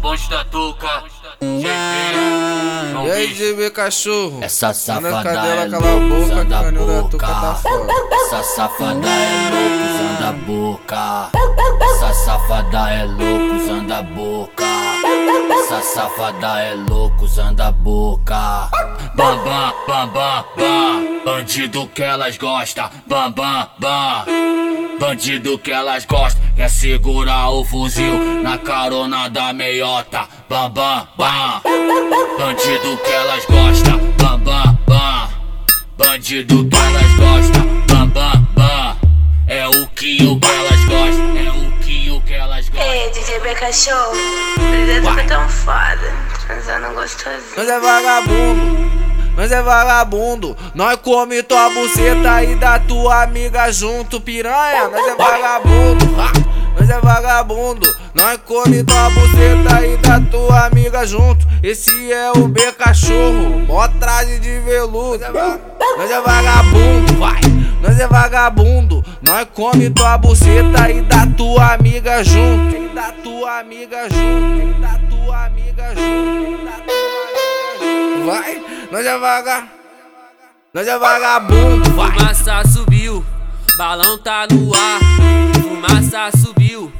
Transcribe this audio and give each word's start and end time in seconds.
bonde 0.00 0.28
da 0.28 0.44
touca. 0.44 1.04
E 1.42 3.10
aí, 3.10 3.34
GB 3.34 3.70
cachorro? 3.70 4.38
Essa 4.42 4.72
safada 4.72 5.22
cadela, 5.22 5.64
é 5.64 5.70
cala 5.70 5.96
a 5.96 6.00
boca, 6.00 6.44
que 6.44 6.44
da 6.44 6.62
canil 6.62 6.86
da 6.86 7.02
boca. 7.02 7.08
touca 7.10 7.26
tá 7.26 7.54
fora. 7.54 7.86
Essa 8.12 8.42
safada 8.42 9.08
é 9.08 9.50
louca, 9.50 9.84
usando 9.90 10.22
a 10.24 10.32
boca. 10.32 11.30
Essa 11.82 12.14
safada 12.14 12.90
é 12.90 13.04
louca, 13.04 13.54
usando 13.56 13.92
a 13.92 14.02
boca. 14.02 14.64
Essa 15.52 15.82
safada 15.82 16.60
é 16.60 16.74
louca, 16.74 17.24
usando 17.24 17.60
a 17.60 17.70
boca. 17.70 18.70
Bam, 19.20 19.36
bam, 19.44 19.74
bam, 19.86 20.08
bam, 20.08 20.44
bam. 20.56 21.24
Bandido 21.26 21.86
que 21.88 22.02
elas 22.02 22.38
gostam. 22.38 22.88
Bam, 23.06 23.30
bam, 23.32 23.68
bam. 23.78 24.24
Bandido 24.98 25.58
que 25.58 25.70
elas 25.70 26.06
gostam. 26.06 26.42
Quer 26.56 26.70
segurar 26.70 27.50
o 27.50 27.62
fuzil 27.62 28.40
na 28.42 28.56
carona 28.56 29.28
da 29.28 29.52
meiota. 29.52 30.26
Bam, 30.48 30.70
bam, 30.70 31.06
bam. 31.18 31.60
Bandido 32.38 32.96
que 32.96 33.12
elas 33.12 33.44
gostam. 33.44 33.98
Bam, 34.16 34.40
bam, 34.40 34.78
bam. 34.86 35.28
Bandido 35.98 36.66
que 36.66 36.76
elas 36.76 37.14
gostam. 37.16 37.66
Bam, 37.88 38.08
bam, 38.08 38.48
bam. 38.56 38.96
É 39.46 39.68
o 39.68 39.86
que 39.88 40.24
o 40.24 40.40
que 40.40 40.48
elas 40.48 40.84
gostam. 40.86 41.36
É 41.36 41.50
o 41.50 41.72
que 41.82 42.10
o 42.10 42.20
que 42.22 42.32
elas 42.32 42.68
gostam. 42.70 42.90
Ei, 42.90 43.10
DJ 43.10 43.40
B 43.40 43.54
Cachorro, 43.54 44.14
fica 45.10 45.24
tão 45.28 45.48
foda, 45.48 46.14
transando 46.46 46.94
gostosinho. 46.94 47.56
Nós 47.56 47.68
é 47.68 47.80
vagabundo, 47.80 49.09
nós 49.36 49.50
é 49.52 49.62
vagabundo. 49.62 50.56
Nós 50.74 50.96
come 50.96 51.42
tua 51.42 51.70
buceta 51.70 52.42
e 52.44 52.54
da 52.56 52.78
tua 52.78 53.22
amiga 53.22 53.70
junto, 53.72 54.20
piranha. 54.20 54.88
Nós 54.88 55.06
é 55.06 55.14
vagabundo, 55.16 56.06
nós 56.78 56.90
é 56.90 57.00
vagabundo. 57.00 58.00
Nós 58.14 58.38
come 58.44 58.82
tua 58.82 59.08
buceta 59.10 59.86
e 59.86 59.96
da 59.98 60.20
tua 60.20 60.66
amiga 60.66 61.06
junto. 61.06 61.46
Esse 61.62 62.12
é 62.12 62.32
o 62.32 62.48
B 62.48 62.72
cachorro, 62.72 63.60
mó 63.66 63.86
traje 63.86 64.38
de 64.40 64.58
veludo. 64.60 65.24
Nós 65.96 66.10
é 66.10 66.20
vagabundo, 66.20 67.14
vai. 67.18 67.40
Nós 67.80 67.98
é 67.98 68.06
vagabundo, 68.06 69.04
nós 69.22 69.46
come 69.54 69.88
tua 69.90 70.18
buceta 70.18 70.90
e 70.90 71.00
da 71.02 71.26
tua 71.26 71.74
amiga 71.74 72.22
junto. 72.22 72.76
E 72.76 72.88
da 72.88 73.12
tua 73.12 73.60
amiga 73.60 74.08
junto, 74.10 74.68
e 74.68 74.80
da 74.80 74.98
tua 75.08 75.46
amiga 75.46 75.94
junto, 75.94 76.99
Vai, 78.26 78.62
nós 78.92 79.06
é 79.06 79.18
vaga, 79.18 79.68
nós 80.74 80.86
é 80.86 80.98
vagabundo, 80.98 81.90
vai. 81.92 82.12
Fumaça 82.12 82.62
subiu, 82.68 83.24
balão 83.76 84.18
tá 84.18 84.46
no 84.50 84.74
ar. 84.74 85.00
Fumaça 85.60 86.30
subiu, 86.36 86.92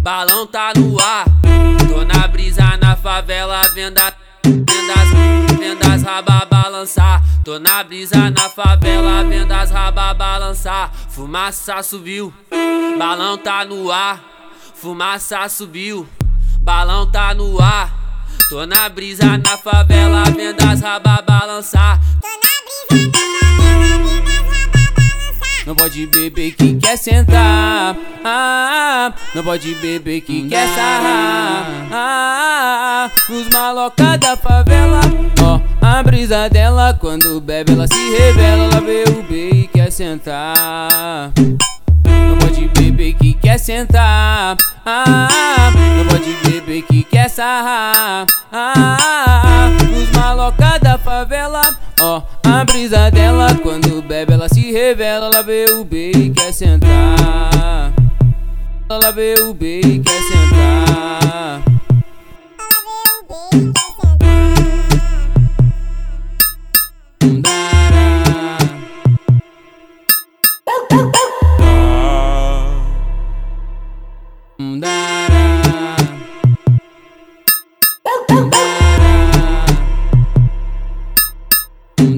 balão 0.00 0.46
tá 0.46 0.72
no 0.76 1.00
ar. 1.00 1.24
Tô 1.88 2.04
na 2.04 2.28
brisa 2.28 2.76
na 2.80 2.94
favela, 2.94 3.62
venda, 3.74 4.12
vendas, 4.44 5.58
vendas 5.58 6.02
raba 6.02 6.44
balançar. 6.44 7.22
Tô 7.44 7.58
na 7.58 7.82
brisa 7.82 8.30
na 8.30 8.48
favela, 8.50 9.24
vendas 9.24 9.70
raba 9.70 10.12
balançar. 10.14 10.92
Fumaça 11.10 11.82
subiu, 11.82 12.32
balão 12.98 13.38
tá 13.38 13.64
no 13.64 13.90
ar. 13.90 14.20
Fumaça 14.74 15.48
subiu, 15.48 16.06
balão 16.60 17.10
tá 17.10 17.34
no 17.34 17.60
ar. 17.60 17.65
Tô 18.48 18.64
na 18.64 18.88
brisa 18.88 19.36
na 19.38 19.58
favela, 19.58 20.22
vendas 20.26 20.80
raba 20.80 21.20
balançar. 21.20 22.00
Não 25.66 25.74
pode 25.74 26.06
beber 26.06 26.52
que 26.52 26.74
quer 26.76 26.96
sentar. 26.96 27.96
Ah, 28.24 29.12
não 29.34 29.42
pode 29.42 29.74
beber 29.74 30.20
que 30.20 30.48
quer 30.48 30.68
sarrar. 30.68 31.88
Ah, 31.90 33.10
os 33.28 33.48
maloca 33.48 34.16
da 34.16 34.36
favela. 34.36 35.00
Ó, 35.42 35.60
a 35.84 36.02
brisa 36.04 36.48
dela 36.48 36.94
quando 36.94 37.40
bebe 37.40 37.72
ela 37.72 37.88
se 37.88 38.10
revela. 38.16 38.66
Ela 38.66 38.80
vê 38.80 39.04
o 39.08 39.24
B 39.24 39.50
e 39.50 39.66
quer 39.66 39.90
sentar. 39.90 41.32
Não 42.06 42.38
pode 42.38 42.68
beber 42.68 43.14
que 43.14 43.34
quer 43.34 43.58
sentar. 43.58 44.56
Não 44.86 46.06
pode 46.06 46.32
beber 46.48 46.82
que 46.82 47.02
quer 47.02 47.28
sarrar. 47.28 48.24
Os 49.96 50.10
maloca 50.16 50.78
da 50.78 50.96
favela. 50.96 51.60
Ó, 52.00 52.22
a 52.44 52.64
brisa 52.64 53.10
dela 53.10 53.52
quando 53.60 54.00
bebe 54.00 54.32
ela 54.32 54.48
se 54.48 54.70
revela. 54.70 55.26
Ela 55.26 55.42
vê 55.42 55.64
o 55.72 55.84
B 55.84 56.12
e 56.12 56.30
quer 56.30 56.52
sentar. 56.52 57.92
Ela 58.88 59.10
vê 59.10 59.34
o 59.40 59.52
B 59.52 59.80
e 59.80 59.98
quer 59.98 60.22
sentar. 60.22 60.85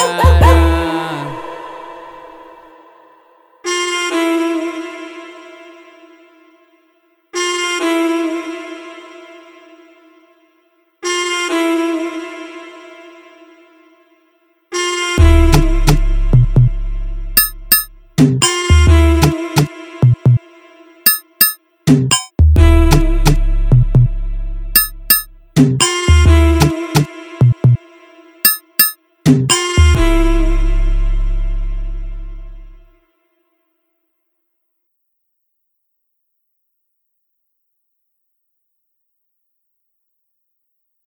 thank 0.00 0.34
mm 29.26 29.46
-hmm. 29.46 29.50
you 29.50 29.59